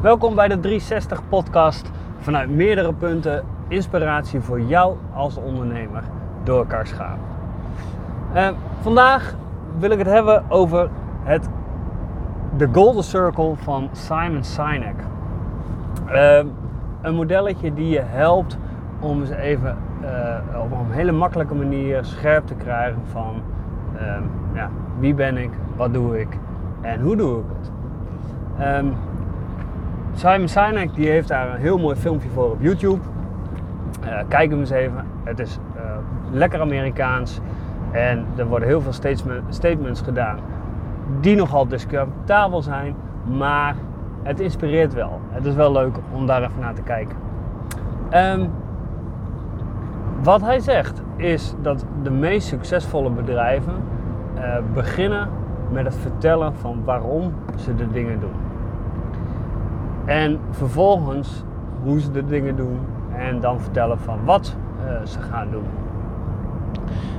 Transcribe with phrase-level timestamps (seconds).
[0.00, 6.02] Welkom bij de 360 podcast vanuit meerdere punten inspiratie voor jou als ondernemer
[6.44, 7.24] door elkaar schaven.
[8.34, 8.48] Uh,
[8.80, 9.34] vandaag
[9.78, 10.88] wil ik het hebben over
[11.22, 11.48] het,
[12.56, 14.96] de Golden Circle van Simon Sinek.
[16.08, 16.38] Uh,
[17.02, 18.58] een modelletje die je helpt
[19.00, 23.42] om eens even uh, op een hele makkelijke manier scherp te krijgen van
[23.98, 24.22] ehm,
[24.54, 26.38] ja, wie ben ik, wat doe ik
[26.80, 27.70] en hoe doe ik het.
[28.84, 28.94] Um,
[30.16, 33.00] Simon Sinek die heeft daar een heel mooi filmpje voor op YouTube.
[34.04, 35.06] Uh, kijk hem eens even.
[35.24, 35.82] Het is uh,
[36.30, 37.40] lekker Amerikaans
[37.90, 38.92] en er worden heel veel
[39.48, 40.38] statements gedaan
[41.20, 43.74] die nogal discutabel zijn, maar
[44.22, 45.20] het inspireert wel.
[45.30, 47.16] Het is wel leuk om daar even naar te kijken.
[48.14, 48.50] Um,
[50.22, 53.74] wat hij zegt is dat de meest succesvolle bedrijven
[54.36, 55.28] uh, beginnen
[55.72, 58.55] met het vertellen van waarom ze de dingen doen.
[60.06, 61.44] En vervolgens
[61.82, 62.78] hoe ze de dingen doen
[63.16, 65.66] en dan vertellen van wat uh, ze gaan doen.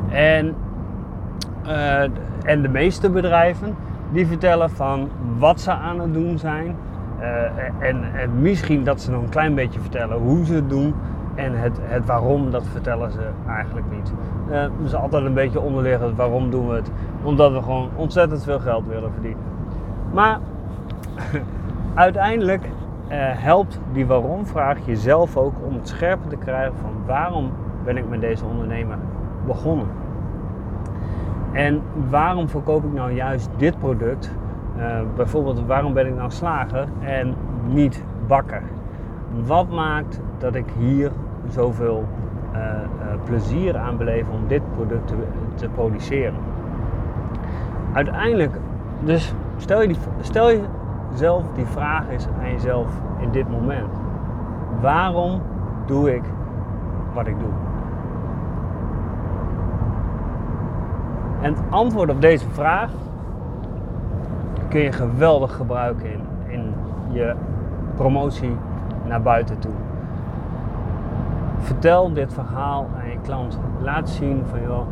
[0.10, 0.56] En,
[1.66, 2.02] uh,
[2.44, 3.76] en de meeste bedrijven
[4.12, 6.76] die vertellen van wat ze aan het doen zijn.
[7.80, 10.94] en, en misschien dat ze nog een klein beetje vertellen hoe ze het doen.
[11.38, 14.12] En het, het waarom, dat vertellen ze eigenlijk niet.
[14.52, 16.92] Uh, dus altijd een beetje onderliggend, waarom doen we het?
[17.24, 19.44] Omdat we gewoon ontzettend veel geld willen verdienen.
[20.14, 20.40] Maar
[21.98, 22.70] uiteindelijk uh,
[23.20, 27.52] helpt die waarom-vraag jezelf ook om het scherper te krijgen van waarom
[27.84, 28.98] ben ik met deze ondernemer
[29.46, 29.88] begonnen?
[31.52, 34.32] En waarom verkoop ik nou juist dit product?
[34.78, 37.36] Uh, bijvoorbeeld, waarom ben ik nou slager en
[37.68, 38.62] niet bakker?
[39.46, 41.12] Wat maakt dat ik hier
[41.50, 42.06] zoveel
[42.54, 42.60] uh,
[43.24, 45.16] plezier aan beleven om dit product te,
[45.56, 46.34] te, produceren.
[47.94, 48.56] Uiteindelijk,
[49.04, 50.50] dus stel, je die, stel
[51.12, 52.88] jezelf die vraag eens aan jezelf
[53.20, 53.90] in dit moment.
[54.82, 55.42] Waarom
[55.86, 56.24] doe ik
[57.14, 57.50] wat ik doe?
[61.42, 62.92] En het antwoord op deze vraag
[64.70, 66.74] kun je geweldig gebruiken in, in
[67.12, 67.36] je
[67.96, 68.58] promotie
[69.06, 69.72] naar buiten toe.
[71.58, 73.60] Vertel dit verhaal aan je klant.
[73.82, 74.88] Laat zien van joh,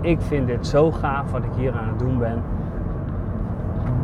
[0.00, 2.42] ik vind dit zo gaaf wat ik hier aan het doen ben.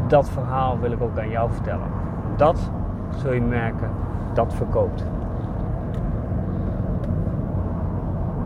[0.08, 1.88] Dat verhaal wil ik ook aan jou vertellen.
[2.36, 2.70] Dat
[3.16, 3.91] zul je merken,
[4.34, 5.04] dat verkoopt.